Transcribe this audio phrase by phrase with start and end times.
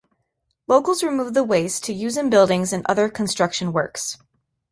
[0.65, 4.17] Locals removed the waste to use in buildings and other construction works.